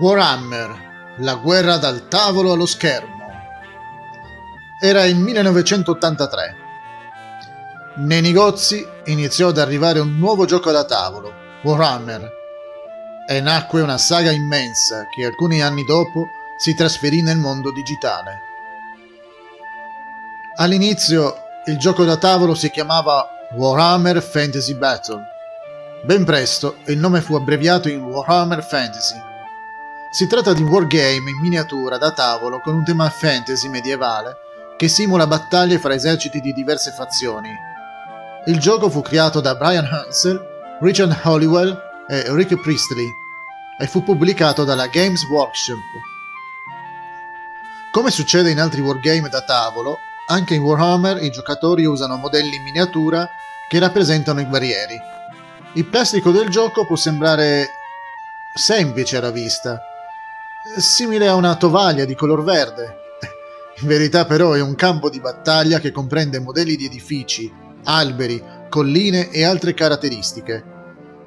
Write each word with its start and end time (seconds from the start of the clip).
Warhammer, 0.00 1.16
la 1.16 1.34
guerra 1.34 1.76
dal 1.76 2.06
tavolo 2.06 2.52
allo 2.52 2.66
schermo. 2.66 3.16
Era 4.80 5.04
il 5.04 5.16
1983. 5.16 6.56
Nei 7.96 8.20
negozi 8.20 8.86
iniziò 9.06 9.48
ad 9.48 9.58
arrivare 9.58 9.98
un 9.98 10.16
nuovo 10.16 10.44
gioco 10.44 10.70
da 10.70 10.84
tavolo, 10.84 11.32
Warhammer, 11.64 12.30
e 13.28 13.40
nacque 13.40 13.80
una 13.80 13.98
saga 13.98 14.30
immensa 14.30 15.08
che 15.08 15.24
alcuni 15.24 15.62
anni 15.62 15.84
dopo 15.84 16.28
si 16.56 16.76
trasferì 16.76 17.20
nel 17.20 17.38
mondo 17.38 17.72
digitale. 17.72 18.38
All'inizio 20.58 21.38
il 21.66 21.76
gioco 21.76 22.04
da 22.04 22.16
tavolo 22.16 22.54
si 22.54 22.70
chiamava 22.70 23.26
Warhammer 23.56 24.22
Fantasy 24.22 24.74
Battle. 24.74 25.24
Ben 26.04 26.24
presto 26.24 26.76
il 26.86 26.98
nome 26.98 27.20
fu 27.20 27.34
abbreviato 27.34 27.88
in 27.88 28.04
Warhammer 28.04 28.62
Fantasy 28.62 29.26
si 30.10 30.26
tratta 30.26 30.54
di 30.54 30.62
un 30.62 30.68
wargame 30.68 31.30
in 31.30 31.38
miniatura 31.40 31.98
da 31.98 32.12
tavolo 32.12 32.60
con 32.60 32.74
un 32.74 32.84
tema 32.84 33.10
fantasy 33.10 33.68
medievale 33.68 34.36
che 34.78 34.88
simula 34.88 35.26
battaglie 35.26 35.78
fra 35.78 35.92
eserciti 35.92 36.40
di 36.40 36.52
diverse 36.52 36.92
fazioni. 36.92 37.50
Il 38.46 38.58
gioco 38.58 38.88
fu 38.88 39.02
creato 39.02 39.40
da 39.40 39.54
Brian 39.54 39.84
Hansel, 39.84 40.40
Richard 40.80 41.14
Hollywell 41.24 41.76
e 42.08 42.24
Rick 42.28 42.58
Priestley 42.60 43.06
e 43.78 43.86
fu 43.86 44.02
pubblicato 44.02 44.64
dalla 44.64 44.86
Games 44.86 45.24
Workshop. 45.24 45.78
Come 47.90 48.10
succede 48.10 48.50
in 48.50 48.60
altri 48.60 48.80
wargame 48.80 49.28
da 49.28 49.42
tavolo, 49.42 49.98
anche 50.28 50.54
in 50.54 50.62
Warhammer 50.62 51.22
i 51.22 51.30
giocatori 51.30 51.84
usano 51.84 52.16
modelli 52.16 52.56
in 52.56 52.62
miniatura 52.62 53.28
che 53.68 53.78
rappresentano 53.78 54.40
i 54.40 54.46
guerrieri. 54.46 54.98
Il 55.74 55.84
plastico 55.84 56.30
del 56.30 56.48
gioco 56.48 56.86
può 56.86 56.96
sembrare 56.96 57.68
semplice 58.54 59.18
alla 59.18 59.30
vista, 59.30 59.80
simile 60.76 61.26
a 61.28 61.34
una 61.34 61.56
tovaglia 61.56 62.04
di 62.04 62.14
color 62.14 62.44
verde. 62.44 62.96
In 63.80 63.88
verità 63.88 64.26
però 64.26 64.52
è 64.52 64.60
un 64.60 64.74
campo 64.74 65.08
di 65.08 65.20
battaglia 65.20 65.80
che 65.80 65.90
comprende 65.90 66.40
modelli 66.40 66.76
di 66.76 66.86
edifici, 66.86 67.50
alberi, 67.84 68.42
colline 68.68 69.30
e 69.30 69.44
altre 69.44 69.72
caratteristiche. 69.72 70.76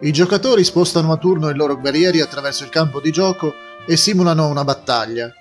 I 0.02 0.12
giocatori 0.12 0.64
spostano 0.64 1.12
a 1.12 1.18
turno 1.18 1.50
i 1.50 1.56
loro 1.56 1.80
guerrieri 1.80 2.22
attraverso 2.22 2.64
il 2.64 2.70
campo 2.70 3.02
di 3.02 3.12
gioco 3.12 3.54
e 3.88 3.98
simulano 3.98 4.48
una 4.48 4.64
battaglia. 4.64 5.32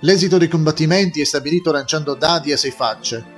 L'esito 0.00 0.38
dei 0.38 0.48
combattimenti 0.48 1.20
è 1.20 1.24
stabilito 1.24 1.72
lanciando 1.72 2.14
dadi 2.14 2.52
a 2.52 2.56
sei 2.56 2.70
facce. 2.70 3.32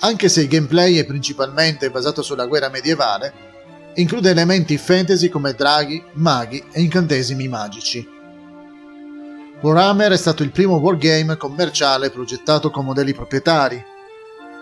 Anche 0.00 0.28
se 0.28 0.42
il 0.42 0.48
gameplay 0.48 0.96
è 0.96 1.04
principalmente 1.04 1.90
basato 1.90 2.22
sulla 2.22 2.46
guerra 2.46 2.70
medievale, 2.70 3.32
include 3.94 4.30
elementi 4.30 4.78
fantasy 4.78 5.28
come 5.28 5.52
draghi, 5.52 6.02
maghi 6.14 6.64
e 6.72 6.80
incantesimi 6.80 7.46
magici. 7.46 8.11
Warhammer 9.62 10.10
è 10.10 10.16
stato 10.16 10.42
il 10.42 10.50
primo 10.50 10.78
wargame 10.78 11.36
commerciale 11.36 12.10
progettato 12.10 12.68
con 12.70 12.84
modelli 12.84 13.14
proprietari. 13.14 13.80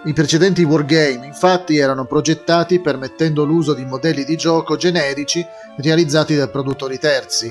I 0.04 0.12
precedenti 0.12 0.62
wargame 0.62 1.24
infatti 1.24 1.78
erano 1.78 2.04
progettati 2.04 2.80
permettendo 2.80 3.44
l'uso 3.44 3.72
di 3.72 3.86
modelli 3.86 4.24
di 4.24 4.36
gioco 4.36 4.76
generici 4.76 5.42
realizzati 5.78 6.36
da 6.36 6.48
produttori 6.48 6.98
terzi. 6.98 7.50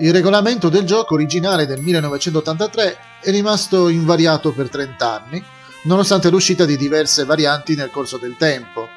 Il 0.00 0.12
regolamento 0.12 0.68
del 0.68 0.82
gioco 0.82 1.14
originale 1.14 1.64
del 1.64 1.80
1983 1.80 2.96
è 3.22 3.30
rimasto 3.30 3.88
invariato 3.88 4.50
per 4.50 4.68
30 4.68 5.08
anni, 5.08 5.44
nonostante 5.84 6.28
l'uscita 6.28 6.64
di 6.64 6.76
diverse 6.76 7.24
varianti 7.24 7.76
nel 7.76 7.90
corso 7.92 8.16
del 8.16 8.34
tempo. 8.36 8.88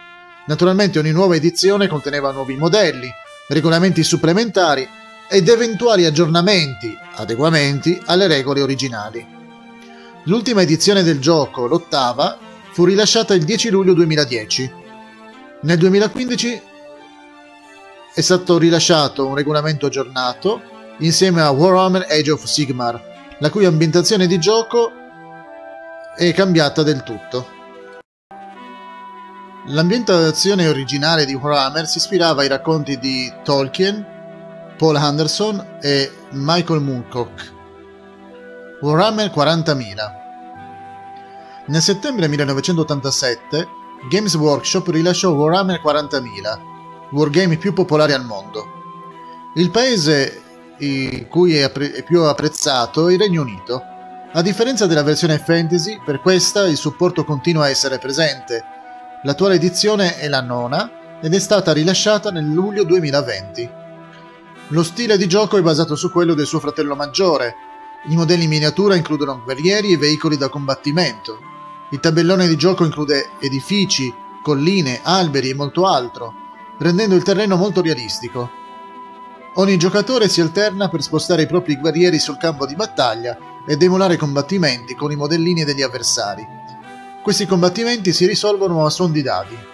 Naturalmente 0.48 0.98
ogni 0.98 1.12
nuova 1.12 1.36
edizione 1.36 1.88
conteneva 1.88 2.32
nuovi 2.32 2.56
modelli, 2.56 3.08
regolamenti 3.50 4.04
supplementari 4.04 4.98
ed 5.30 5.48
eventuali 5.48 6.06
aggiornamenti, 6.06 6.92
adeguamenti 7.16 8.02
alle 8.06 8.26
regole 8.26 8.64
originali. 8.64 9.24
L'ultima 10.24 10.64
edizione 10.64 11.04
del 11.04 11.20
gioco, 11.20 11.68
l'ottava, 11.68 12.38
fu 12.72 12.84
rilasciata 12.84 13.36
il 13.36 13.44
10 13.44 13.70
luglio 13.70 13.94
2010. 13.94 14.74
Nel 15.62 15.78
2015 15.78 16.62
è 18.16 18.22
stato 18.22 18.58
rilasciato 18.58 19.28
un 19.28 19.36
regolamento 19.36 19.86
aggiornato 19.86 20.62
insieme 21.00 21.42
a 21.42 21.52
Warhammer 21.52 22.08
Age 22.10 22.32
of 22.32 22.44
Sigmar, 22.46 23.38
la 23.40 23.52
cui 23.52 23.66
ambientazione 23.66 24.26
di 24.26 24.40
gioco 24.40 24.92
è 26.18 26.34
cambiata 26.34 26.82
del 26.82 27.04
tutto. 27.04 27.58
L'ambientazione 29.68 30.68
originale 30.68 31.26
di 31.26 31.36
Warhammer 31.36 31.86
si 31.86 32.00
ispirava 32.00 32.42
ai 32.42 32.48
racconti 32.48 32.98
di 32.98 33.32
Tolkien 33.44 34.18
Paul 34.80 34.96
Anderson 34.96 35.80
e 35.82 36.10
Michael 36.32 36.80
Mooncock. 36.80 37.54
Warhammer 38.80 39.30
40.000 39.30 40.12
Nel 41.68 41.82
settembre 41.82 42.30
1987 42.30 43.68
Games 44.10 44.34
Workshop 44.36 44.88
rilasciò 44.88 45.32
Warhammer 45.32 45.82
40.000, 45.84 46.60
wargame 47.12 47.58
più 47.58 47.74
popolare 47.74 48.14
al 48.14 48.24
mondo. 48.24 49.52
Il 49.56 49.70
paese 49.70 50.42
in 50.78 51.28
cui 51.28 51.58
è, 51.58 51.70
è 51.70 52.04
più 52.04 52.22
apprezzato 52.22 53.10
è 53.10 53.14
il 53.14 53.20
Regno 53.20 53.42
Unito. 53.42 53.84
A 54.32 54.42
differenza 54.42 54.86
della 54.86 55.04
versione 55.04 55.40
fantasy, 55.40 56.00
per 56.06 56.22
questa 56.22 56.66
il 56.66 56.78
supporto 56.78 57.26
continua 57.26 57.66
a 57.66 57.70
essere 57.70 57.98
presente. 57.98 58.64
L'attuale 59.24 59.56
edizione 59.56 60.20
è 60.20 60.30
la 60.30 60.40
nona 60.42 61.20
ed 61.22 61.34
è 61.34 61.40
stata 61.40 61.74
rilasciata 61.74 62.32
nel 62.32 62.46
luglio 62.46 62.86
2020. 62.86 63.79
Lo 64.72 64.84
stile 64.84 65.18
di 65.18 65.28
gioco 65.28 65.58
è 65.58 65.64
basato 65.64 65.96
su 65.96 66.12
quello 66.12 66.36
del 66.36 66.46
suo 66.46 66.60
fratello 66.60 66.96
maggiore. 66.96 67.56
I 68.08 68.16
modelli 68.16 68.44
in 68.44 68.50
miniatura 68.50 68.96
includono 68.96 69.42
guerrieri 69.44 69.92
e 69.92 69.98
veicoli 69.98 70.38
da 70.38 70.48
combattimento. 70.48 71.40
Il 71.90 72.00
tabellone 72.00 72.48
di 72.48 72.56
gioco 72.56 72.86
include 72.86 73.32
edifici, 73.40 74.14
colline, 74.44 75.00
alberi 75.02 75.50
e 75.50 75.56
molto 75.56 75.88
altro, 75.88 76.34
rendendo 76.78 77.16
il 77.16 77.24
terreno 77.24 77.56
molto 77.56 77.82
realistico. 77.82 78.48
Ogni 79.56 79.76
giocatore 79.78 80.30
si 80.30 80.40
alterna 80.40 80.88
per 80.88 81.02
spostare 81.02 81.42
i 81.42 81.48
propri 81.48 81.76
guerrieri 81.76 82.20
sul 82.20 82.38
campo 82.38 82.68
di 82.68 82.76
battaglia 82.76 83.36
ed 83.68 83.82
emulare 83.82 84.18
combattimenti 84.18 84.94
con 84.94 85.12
i 85.12 85.16
modellini 85.16 85.64
degli 85.64 85.82
avversari. 85.82 86.46
Questi 87.24 87.48
combattimenti 87.48 88.14
si 88.14 88.28
risolvono 88.28 88.86
a 88.86 88.92
suon 88.92 89.12
di 89.12 89.24
dadi. 89.24 89.69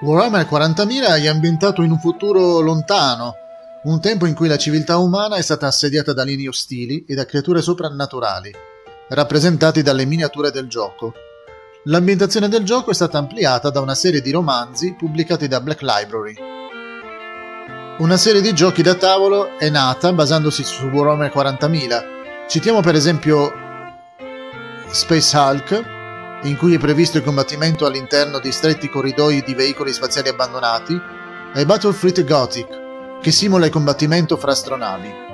Warhammer 0.00 0.46
40.000 0.48 1.20
è 1.20 1.26
ambientato 1.26 1.82
in 1.82 1.90
un 1.90 1.98
futuro 1.98 2.60
lontano, 2.60 3.34
un 3.82 4.00
tempo 4.00 4.26
in 4.26 4.34
cui 4.34 4.46
la 4.46 4.56
civiltà 4.56 4.96
umana 4.98 5.34
è 5.34 5.42
stata 5.42 5.66
assediata 5.66 6.12
da 6.12 6.22
linee 6.22 6.46
ostili 6.46 7.04
e 7.04 7.16
da 7.16 7.26
creature 7.26 7.60
soprannaturali, 7.60 8.54
rappresentati 9.08 9.82
dalle 9.82 10.04
miniature 10.04 10.52
del 10.52 10.68
gioco. 10.68 11.14
L'ambientazione 11.84 12.48
del 12.48 12.62
gioco 12.62 12.92
è 12.92 12.94
stata 12.94 13.18
ampliata 13.18 13.70
da 13.70 13.80
una 13.80 13.96
serie 13.96 14.20
di 14.20 14.30
romanzi 14.30 14.94
pubblicati 14.96 15.48
da 15.48 15.60
Black 15.60 15.82
Library. 15.82 16.36
Una 17.98 18.16
serie 18.16 18.40
di 18.40 18.54
giochi 18.54 18.82
da 18.82 18.94
tavolo 18.94 19.58
è 19.58 19.68
nata 19.68 20.12
basandosi 20.12 20.62
su 20.62 20.86
Warhammer 20.86 21.32
40.000. 21.34 22.46
Citiamo 22.46 22.82
per 22.82 22.94
esempio 22.94 23.52
Space 24.90 25.36
Hulk, 25.36 25.97
in 26.42 26.56
cui 26.56 26.74
è 26.74 26.78
previsto 26.78 27.18
il 27.18 27.24
combattimento 27.24 27.86
all'interno 27.86 28.38
di 28.38 28.52
stretti 28.52 28.88
corridoi 28.88 29.42
di 29.42 29.54
veicoli 29.54 29.92
spaziali 29.92 30.28
abbandonati, 30.28 31.00
e 31.54 31.66
Battlefleet 31.66 32.24
Gothic, 32.24 33.20
che 33.20 33.30
simula 33.30 33.66
il 33.66 33.72
combattimento 33.72 34.36
fra 34.36 34.52
astronavi. 34.52 35.26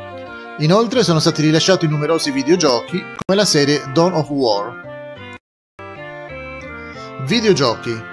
Inoltre 0.59 1.03
sono 1.03 1.19
stati 1.19 1.43
rilasciati 1.43 1.87
numerosi 1.87 2.31
videogiochi, 2.31 2.99
come 2.99 3.39
la 3.39 3.45
serie 3.45 3.83
Dawn 3.93 4.15
of 4.15 4.29
War. 4.31 4.83
Videogiochi 7.27 8.13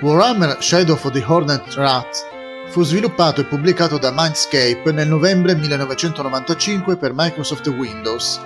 Warhammer 0.00 0.56
Shadow 0.60 0.94
of 0.94 1.10
the 1.10 1.24
Hornet 1.26 1.74
Rat 1.74 2.30
fu 2.68 2.82
sviluppato 2.82 3.40
e 3.40 3.44
pubblicato 3.44 3.98
da 3.98 4.12
Mindscape 4.14 4.92
nel 4.92 5.08
novembre 5.08 5.54
1995 5.54 6.96
per 6.96 7.12
Microsoft 7.14 7.66
Windows 7.68 8.40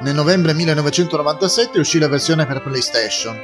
nel 0.00 0.14
novembre 0.14 0.54
1997 0.54 1.80
uscì 1.80 1.98
la 1.98 2.08
versione 2.08 2.46
per 2.46 2.62
PlayStation. 2.62 3.36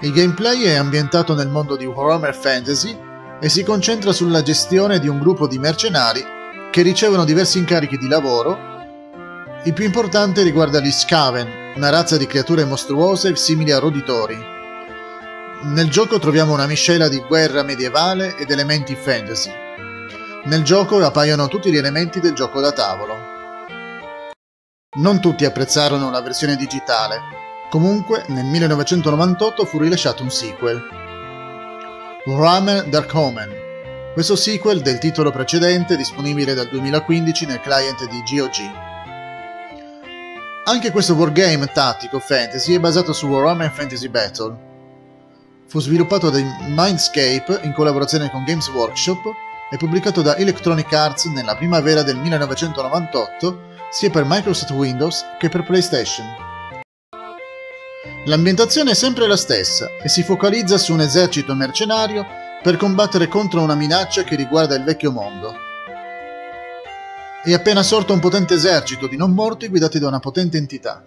Il 0.00 0.12
gameplay 0.12 0.62
è 0.62 0.76
ambientato 0.76 1.34
nel 1.34 1.48
mondo 1.48 1.76
di 1.76 1.84
Warhammer 1.84 2.34
Fantasy 2.34 2.96
e 3.40 3.48
si 3.48 3.64
concentra 3.64 4.12
sulla 4.12 4.42
gestione 4.42 5.00
di 5.00 5.08
un 5.08 5.18
gruppo 5.18 5.48
di 5.48 5.58
mercenari 5.58 6.24
che 6.70 6.82
ricevono 6.82 7.24
diversi 7.24 7.58
incarichi 7.58 7.98
di 7.98 8.06
lavoro. 8.06 8.56
Il 9.64 9.72
più 9.72 9.84
importante 9.84 10.42
riguarda 10.42 10.78
gli 10.78 10.90
Skaven, 10.90 11.74
una 11.74 11.90
razza 11.90 12.16
di 12.16 12.26
creature 12.26 12.64
mostruose 12.64 13.34
simili 13.34 13.72
a 13.72 13.80
roditori. 13.80 14.38
Nel 15.62 15.90
gioco 15.90 16.18
troviamo 16.18 16.54
una 16.54 16.66
miscela 16.66 17.08
di 17.08 17.18
guerra 17.26 17.62
medievale 17.62 18.36
ed 18.36 18.50
elementi 18.50 18.94
fantasy. 18.94 19.50
Nel 20.44 20.62
gioco 20.62 21.04
appaiono 21.04 21.48
tutti 21.48 21.70
gli 21.70 21.76
elementi 21.76 22.20
del 22.20 22.32
gioco 22.32 22.60
da 22.60 22.72
tavolo. 22.72 23.39
Non 24.92 25.20
tutti 25.20 25.44
apprezzarono 25.44 26.10
la 26.10 26.20
versione 26.20 26.56
digitale, 26.56 27.20
comunque 27.70 28.24
nel 28.26 28.44
1998 28.44 29.64
fu 29.64 29.78
rilasciato 29.78 30.24
un 30.24 30.30
sequel. 30.30 30.82
Warhammer 32.24 32.88
Dark 32.88 33.14
Omen 33.14 33.68
questo 34.12 34.34
sequel 34.34 34.80
del 34.80 34.98
titolo 34.98 35.30
precedente 35.30 35.96
disponibile 35.96 36.54
dal 36.54 36.68
2015 36.68 37.46
nel 37.46 37.60
client 37.60 38.04
di 38.08 38.20
GOG. 38.28 38.72
Anche 40.64 40.90
questo 40.90 41.14
wargame 41.14 41.66
tattico 41.66 42.18
fantasy 42.18 42.74
è 42.74 42.80
basato 42.80 43.12
su 43.12 43.28
Warhammer 43.28 43.70
Fantasy 43.70 44.08
Battle. 44.08 44.56
Fu 45.68 45.78
sviluppato 45.78 46.30
da 46.30 46.40
Mindscape 46.66 47.60
in 47.62 47.72
collaborazione 47.72 48.28
con 48.28 48.42
Games 48.42 48.68
Workshop 48.70 49.20
e 49.70 49.76
pubblicato 49.76 50.20
da 50.20 50.36
Electronic 50.36 50.92
Arts 50.92 51.26
nella 51.26 51.54
primavera 51.54 52.02
del 52.02 52.16
1998 52.16 53.68
sia 53.90 54.08
per 54.08 54.24
Microsoft 54.26 54.70
Windows 54.70 55.24
che 55.38 55.48
per 55.48 55.64
PlayStation. 55.64 56.26
L'ambientazione 58.26 58.92
è 58.92 58.94
sempre 58.94 59.26
la 59.26 59.36
stessa 59.36 59.88
e 60.02 60.08
si 60.08 60.22
focalizza 60.22 60.78
su 60.78 60.92
un 60.92 61.00
esercito 61.00 61.54
mercenario 61.54 62.24
per 62.62 62.76
combattere 62.76 63.28
contro 63.28 63.62
una 63.62 63.74
minaccia 63.74 64.22
che 64.22 64.36
riguarda 64.36 64.76
il 64.76 64.84
vecchio 64.84 65.10
mondo. 65.10 65.54
È 67.42 67.52
appena 67.52 67.82
sorto 67.82 68.12
un 68.12 68.20
potente 68.20 68.54
esercito 68.54 69.06
di 69.06 69.16
non 69.16 69.32
morti 69.32 69.68
guidati 69.68 69.98
da 69.98 70.08
una 70.08 70.20
potente 70.20 70.58
entità. 70.58 71.04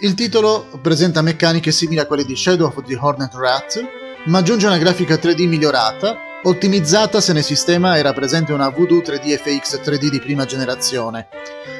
Il 0.00 0.14
titolo 0.14 0.78
presenta 0.80 1.22
meccaniche 1.22 1.72
simili 1.72 2.00
a 2.00 2.06
quelle 2.06 2.24
di 2.24 2.36
Shadow 2.36 2.66
of 2.66 2.84
the 2.84 2.96
Hornet 2.96 3.34
Rat, 3.34 3.82
ma 4.26 4.38
aggiunge 4.38 4.66
una 4.66 4.78
grafica 4.78 5.16
3D 5.16 5.48
migliorata, 5.48 6.16
ottimizzata 6.42 7.20
se 7.20 7.32
nel 7.32 7.44
sistema 7.44 7.98
era 7.98 8.12
presente 8.12 8.52
una 8.52 8.70
Voodoo 8.70 9.00
3D 9.00 9.36
FX 9.36 9.80
3D 9.80 10.08
di 10.08 10.20
prima 10.20 10.46
generazione, 10.46 11.28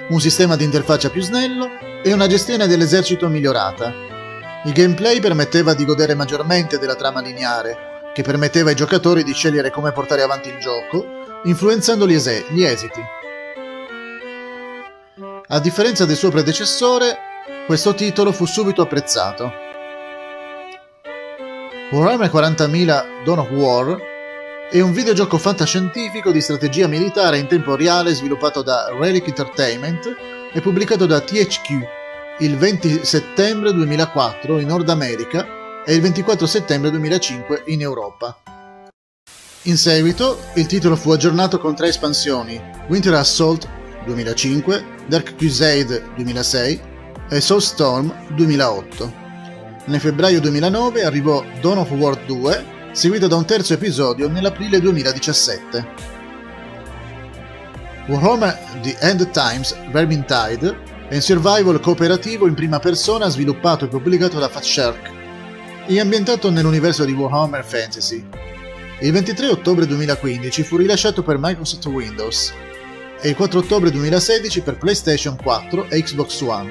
un 0.09 0.21
sistema 0.21 0.57
di 0.57 0.65
interfaccia 0.65 1.09
più 1.09 1.23
snello 1.23 1.69
e 2.03 2.13
una 2.13 2.27
gestione 2.27 2.67
dell'esercito 2.67 3.29
migliorata. 3.29 3.93
Il 4.65 4.73
gameplay 4.73 5.21
permetteva 5.21 5.73
di 5.73 5.87
godere 5.87 6.15
maggiormente 6.15 6.79
della 6.79 6.95
trama 6.95 7.21
lineare, 7.21 8.13
che 8.13 8.23
permetteva 8.23 8.69
ai 8.71 8.77
giocatori 8.77 9.25
di 9.25 9.33
scegliere 9.33 9.71
come 9.71 9.93
portare 9.93 10.23
avanti 10.23 10.51
il 10.51 10.59
gioco, 10.59 11.07
influenzando 11.45 12.07
gli, 12.07 12.15
es- 12.15 12.45
gli 12.51 12.63
esiti. 12.63 13.01
A 15.47 15.59
differenza 15.59 16.05
del 16.05 16.17
suo 16.17 16.31
predecessore, 16.31 17.17
questo 17.67 17.95
titolo 17.95 18.31
fu 18.31 18.45
subito 18.45 18.83
apprezzato. 18.83 19.51
Warhammer 21.93 22.31
40.000 22.31 23.25
Dawn 23.25 23.39
of 23.39 23.51
War 23.51 24.10
è 24.71 24.81
un 24.81 24.93
videogioco 24.93 25.37
fantascientifico 25.37 26.31
di 26.31 26.41
strategia 26.41 26.87
militare 26.87 27.39
in 27.39 27.49
tempo 27.49 27.75
reale 27.75 28.15
sviluppato 28.15 28.63
da 28.63 28.97
Relic 28.97 29.27
Entertainment 29.27 30.15
e 30.53 30.61
pubblicato 30.61 31.07
da 31.07 31.21
THQ 31.21 31.99
il 32.39 32.57
20 32.57 33.05
settembre 33.05 33.73
2004 33.73 34.61
in 34.61 34.69
Nord 34.69 34.89
America 34.89 35.83
e 35.85 35.95
il 35.95 36.01
24 36.01 36.47
settembre 36.47 36.91
2005 36.91 37.65
in 37.67 37.81
Europa. 37.81 38.39
In 39.63 39.77
seguito, 39.77 40.39
il 40.55 40.67
titolo 40.67 40.95
fu 40.95 41.11
aggiornato 41.11 41.59
con 41.59 41.75
tre 41.75 41.89
espansioni, 41.89 42.61
Winter 42.87 43.15
Assault 43.15 43.69
2005, 44.05 44.85
Dark 45.09 45.35
Crusade 45.35 46.11
2006 46.15 46.81
e 47.29 47.41
Soulstorm 47.41 48.35
2008. 48.37 49.13
Nel 49.87 50.01
febbraio 50.01 50.41
2009 50.41 51.03
arrivò 51.03 51.45
Dawn 51.61 51.79
of 51.79 51.91
War 51.91 52.17
2, 52.25 52.79
seguito 52.93 53.29
da 53.29 53.37
un 53.37 53.45
terzo 53.45 53.75
episodio 53.75 54.29
nell'aprile 54.29 54.81
2017. 54.81 55.87
Warhammer 58.07 58.59
The 58.83 58.97
End 59.01 59.31
Times 59.31 59.77
Vermintide 59.91 60.77
è 61.09 61.15
un 61.15 61.21
survival 61.21 61.81
cooperativo 61.81 62.47
in 62.47 62.55
prima 62.55 62.79
persona 62.79 63.29
sviluppato 63.29 63.85
e 63.85 63.89
pubblicato 63.89 64.39
da 64.39 64.49
Fatshark 64.49 65.19
è 65.87 65.99
ambientato 65.99 66.51
nell'universo 66.51 67.05
di 67.05 67.13
Warhammer 67.13 67.65
Fantasy. 67.65 68.25
Il 69.01 69.13
23 69.13 69.49
ottobre 69.49 69.87
2015 69.87 70.63
fu 70.63 70.77
rilasciato 70.77 71.23
per 71.23 71.37
Microsoft 71.39 71.87
Windows 71.87 72.53
e 73.21 73.31
il 73.31 73.35
4 73.35 73.59
ottobre 73.59 73.91
2016 73.91 74.61
per 74.61 74.79
PlayStation 74.79 75.37
4 75.37 75.89
e 75.89 76.03
Xbox 76.03 76.41
One. 76.43 76.71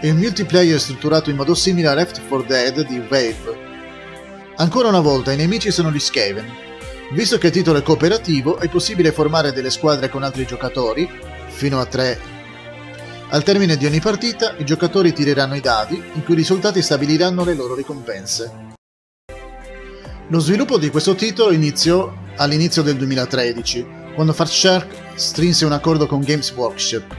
È 0.00 0.10
un 0.10 0.16
multiplayer 0.16 0.80
strutturato 0.80 1.30
in 1.30 1.36
modo 1.36 1.54
simile 1.54 1.88
a 1.88 1.94
Left 1.94 2.20
4 2.26 2.46
Dead 2.46 2.86
di 2.86 2.98
Wave. 2.98 3.69
Ancora 4.60 4.88
una 4.88 5.00
volta 5.00 5.32
i 5.32 5.36
nemici 5.36 5.70
sono 5.70 5.90
gli 5.90 5.98
Skaven. 5.98 6.46
Visto 7.12 7.38
che 7.38 7.46
il 7.46 7.52
titolo 7.52 7.78
è 7.78 7.82
cooperativo, 7.82 8.58
è 8.58 8.68
possibile 8.68 9.10
formare 9.10 9.52
delle 9.52 9.70
squadre 9.70 10.10
con 10.10 10.22
altri 10.22 10.44
giocatori, 10.44 11.08
fino 11.48 11.80
a 11.80 11.86
3 11.86 12.38
al 13.32 13.44
termine 13.44 13.76
di 13.76 13.86
ogni 13.86 14.00
partita, 14.00 14.56
i 14.58 14.64
giocatori 14.64 15.12
tireranno 15.12 15.54
i 15.54 15.60
dadi, 15.60 15.94
in 16.14 16.24
cui 16.24 16.34
i 16.34 16.36
risultati 16.36 16.82
stabiliranno 16.82 17.44
le 17.44 17.54
loro 17.54 17.76
ricompense. 17.76 18.74
Lo 20.26 20.40
sviluppo 20.40 20.78
di 20.78 20.90
questo 20.90 21.14
titolo 21.14 21.52
iniziò 21.52 22.12
all'inizio 22.36 22.82
del 22.82 22.96
2013, 22.96 23.86
quando 24.16 24.32
Fatshark 24.32 25.14
strinse 25.14 25.64
un 25.64 25.72
accordo 25.72 26.08
con 26.08 26.22
Games 26.22 26.50
Workshop. 26.50 27.16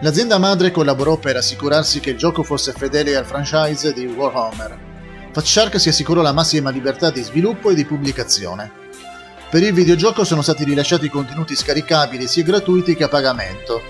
L'azienda 0.00 0.38
madre 0.38 0.70
collaborò 0.70 1.16
per 1.18 1.36
assicurarsi 1.36 1.98
che 1.98 2.10
il 2.10 2.18
gioco 2.18 2.44
fosse 2.44 2.72
fedele 2.72 3.16
al 3.16 3.26
franchise 3.26 3.92
di 3.92 4.06
Warhammer. 4.06 4.91
Fatshark 5.32 5.80
si 5.80 5.88
assicurò 5.88 6.22
la 6.22 6.32
massima 6.32 6.70
libertà 6.70 7.10
di 7.10 7.22
sviluppo 7.22 7.70
e 7.70 7.74
di 7.74 7.84
pubblicazione. 7.84 8.70
Per 9.50 9.62
il 9.62 9.72
videogioco 9.72 10.24
sono 10.24 10.42
stati 10.42 10.64
rilasciati 10.64 11.08
contenuti 11.08 11.56
scaricabili 11.56 12.26
sia 12.26 12.42
gratuiti 12.42 12.94
che 12.94 13.04
a 13.04 13.08
pagamento, 13.08 13.80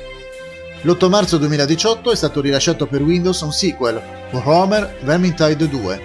l'8 0.84 1.08
marzo 1.08 1.38
2018 1.38 2.10
è 2.10 2.16
stato 2.16 2.40
rilasciato 2.40 2.88
per 2.88 3.02
Windows 3.02 3.40
un 3.42 3.52
sequel, 3.52 4.02
Warhammer 4.32 4.98
Vermintide 5.02 5.68
2. 5.68 6.02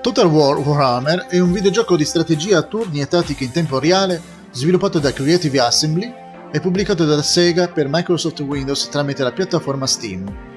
Total 0.00 0.26
War 0.26 0.56
Warhammer 0.56 1.26
è 1.26 1.38
un 1.38 1.52
videogioco 1.52 1.98
di 1.98 2.04
strategia 2.06 2.56
a 2.56 2.62
turni 2.62 3.02
e 3.02 3.08
tattiche 3.08 3.44
in 3.44 3.50
tempo 3.50 3.78
reale 3.78 4.22
sviluppato 4.52 5.00
da 5.00 5.12
Creative 5.12 5.60
Assembly 5.60 6.10
e 6.50 6.60
pubblicato 6.60 7.04
da 7.04 7.20
Sega 7.20 7.68
per 7.68 7.88
Microsoft 7.90 8.40
Windows 8.40 8.88
tramite 8.88 9.22
la 9.22 9.32
piattaforma 9.32 9.86
Steam. 9.86 10.53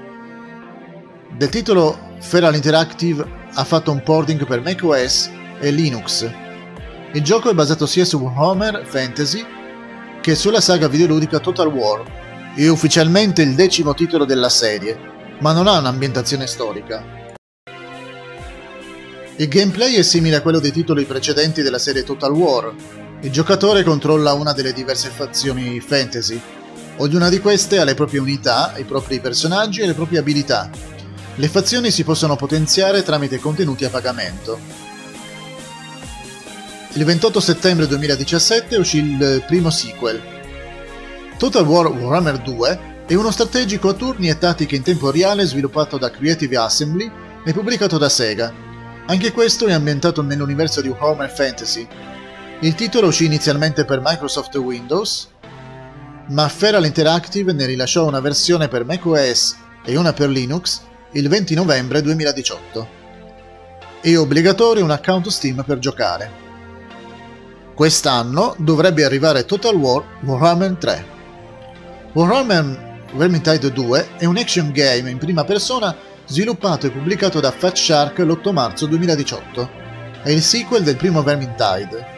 Del 1.35 1.49
titolo 1.49 2.15
Feral 2.19 2.55
Interactive 2.55 3.25
ha 3.53 3.63
fatto 3.63 3.91
un 3.91 4.01
porting 4.01 4.45
per 4.45 4.61
macOS 4.61 5.29
e 5.59 5.71
Linux. 5.71 6.29
Il 7.13 7.21
gioco 7.21 7.49
è 7.49 7.53
basato 7.53 7.85
sia 7.85 8.05
su 8.05 8.17
Warhammer 8.17 8.85
Fantasy 8.85 9.45
che 10.21 10.35
sulla 10.35 10.61
saga 10.61 10.87
videoludica 10.87 11.39
Total 11.39 11.67
War. 11.67 12.03
È 12.55 12.67
ufficialmente 12.67 13.43
il 13.43 13.53
decimo 13.53 13.93
titolo 13.93 14.25
della 14.25 14.49
serie, 14.49 14.97
ma 15.41 15.53
non 15.53 15.67
ha 15.67 15.77
un'ambientazione 15.77 16.47
storica. 16.47 17.03
Il 19.35 19.47
gameplay 19.47 19.93
è 19.93 20.01
simile 20.01 20.37
a 20.37 20.41
quello 20.41 20.59
dei 20.59 20.71
titoli 20.71 21.05
precedenti 21.05 21.61
della 21.61 21.77
serie 21.77 22.03
Total 22.03 22.31
War. 22.31 22.73
Il 23.21 23.31
giocatore 23.31 23.83
controlla 23.83 24.33
una 24.33 24.53
delle 24.53 24.73
diverse 24.73 25.09
fazioni 25.09 25.79
fantasy. 25.79 26.41
Ognuna 26.97 27.29
di 27.29 27.39
queste 27.39 27.77
ha 27.77 27.83
le 27.83 27.93
proprie 27.93 28.19
unità, 28.19 28.73
i 28.77 28.83
propri 28.83 29.19
personaggi 29.19 29.81
e 29.81 29.85
le 29.85 29.93
proprie 29.93 30.17
abilità. 30.17 30.95
Le 31.39 31.49
fazioni 31.49 31.91
si 31.91 32.03
possono 32.03 32.35
potenziare 32.35 33.03
tramite 33.03 33.37
contenuti 33.37 33.85
a 33.85 33.91
pagamento. 33.91 34.59
Il 36.93 37.05
28 37.05 37.39
settembre 37.39 37.85
2017 37.85 38.75
uscì 38.77 38.97
il 38.97 39.43
primo 39.45 39.69
sequel. 39.69 40.19
Total 41.37 41.63
War 41.63 41.91
Warhammer 41.91 42.39
2 42.39 42.79
è 43.05 43.13
uno 43.13 43.29
strategico 43.29 43.89
a 43.89 43.93
turni 43.93 44.29
e 44.29 44.39
tattiche 44.39 44.77
in 44.77 44.81
tempo 44.81 45.11
reale 45.11 45.45
sviluppato 45.45 45.99
da 45.99 46.09
Creative 46.09 46.57
Assembly 46.57 47.11
e 47.45 47.53
pubblicato 47.53 47.99
da 47.99 48.09
Sega. 48.09 48.51
Anche 49.05 49.31
questo 49.31 49.67
è 49.67 49.73
ambientato 49.73 50.23
nell'universo 50.23 50.81
di 50.81 50.87
Warhammer 50.87 51.29
Fantasy. 51.29 51.87
Il 52.61 52.73
titolo 52.73 53.09
uscì 53.09 53.25
inizialmente 53.25 53.85
per 53.85 54.01
Microsoft 54.03 54.55
Windows, 54.55 55.29
ma 56.29 56.49
Feral 56.49 56.85
Interactive 56.85 57.53
ne 57.53 57.67
rilasciò 57.67 58.07
una 58.07 58.21
versione 58.21 58.67
per 58.67 58.85
macOS 58.85 59.55
e 59.85 59.95
una 59.95 60.13
per 60.13 60.29
Linux 60.29 60.81
il 61.11 61.29
20 61.29 61.55
novembre 61.55 62.01
2018. 62.01 62.87
È 64.01 64.15
obbligatorio 64.17 64.83
un 64.83 64.91
account 64.91 65.27
Steam 65.29 65.63
per 65.65 65.79
giocare. 65.79 66.45
Quest'anno 67.73 68.55
dovrebbe 68.57 69.05
arrivare 69.05 69.45
Total 69.45 69.75
War 69.75 70.03
Warhammer 70.21 70.75
3. 70.75 71.05
Warhammer 72.13 72.85
Vermintide 73.13 73.71
2 73.71 74.07
è 74.17 74.25
un 74.25 74.37
action 74.37 74.71
game 74.71 75.09
in 75.09 75.17
prima 75.17 75.45
persona 75.45 75.95
sviluppato 76.25 76.87
e 76.87 76.91
pubblicato 76.91 77.39
da 77.39 77.51
Fat 77.51 77.77
Shark 77.77 78.17
l'8 78.19 78.51
marzo 78.51 78.85
2018. 78.85 79.69
È 80.23 80.29
il 80.29 80.41
sequel 80.41 80.83
del 80.83 80.97
primo 80.97 81.23
Vermintide. 81.23 82.15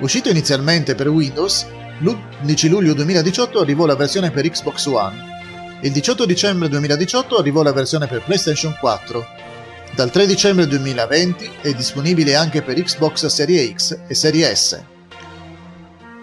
Uscito 0.00 0.30
inizialmente 0.30 0.94
per 0.94 1.08
Windows, 1.08 1.66
l'11 1.98 2.68
luglio 2.70 2.94
2018 2.94 3.60
arrivò 3.60 3.84
la 3.84 3.96
versione 3.96 4.30
per 4.30 4.48
Xbox 4.48 4.86
One. 4.86 5.39
Il 5.82 5.92
18 5.92 6.26
dicembre 6.26 6.68
2018 6.68 7.36
arrivò 7.38 7.62
la 7.62 7.72
versione 7.72 8.06
per 8.06 8.22
PlayStation 8.22 8.76
4. 8.78 9.26
Dal 9.94 10.10
3 10.10 10.26
dicembre 10.26 10.66
2020 10.66 11.50
è 11.62 11.72
disponibile 11.72 12.36
anche 12.36 12.62
per 12.62 12.80
Xbox 12.80 13.26
Serie 13.26 13.72
X 13.74 13.98
e 14.06 14.14
Serie 14.14 14.54
S 14.54 14.82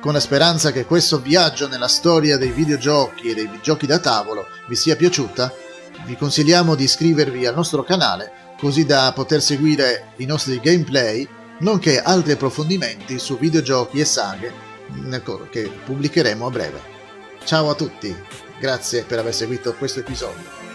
con 0.07 0.13
la 0.15 0.21
speranza 0.21 0.71
che 0.71 0.85
questo 0.85 1.19
viaggio 1.19 1.67
nella 1.67 1.89
storia 1.89 2.37
dei 2.37 2.51
videogiochi 2.51 3.29
e 3.29 3.33
dei 3.33 3.49
giochi 3.61 3.85
da 3.85 3.99
tavolo 3.99 4.45
vi 4.67 4.75
sia 4.75 4.95
piaciuta, 4.95 5.51
vi 6.05 6.15
consigliamo 6.15 6.75
di 6.75 6.85
iscrivervi 6.85 7.45
al 7.45 7.55
nostro 7.55 7.83
canale 7.83 8.31
così 8.57 8.85
da 8.85 9.11
poter 9.13 9.41
seguire 9.41 10.13
i 10.17 10.25
nostri 10.25 10.61
gameplay 10.61 11.27
nonché 11.59 11.99
altri 12.01 12.31
approfondimenti 12.31 13.19
su 13.19 13.37
videogiochi 13.37 13.99
e 13.99 14.05
saghe 14.05 14.53
che 15.51 15.69
pubblicheremo 15.83 16.45
a 16.45 16.49
breve. 16.49 16.81
Ciao 17.43 17.69
a 17.69 17.75
tutti, 17.75 18.15
grazie 18.59 19.03
per 19.03 19.19
aver 19.19 19.33
seguito 19.33 19.73
questo 19.75 19.99
episodio. 19.99 20.66